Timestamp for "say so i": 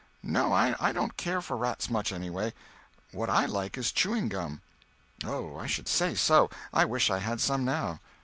5.87-6.85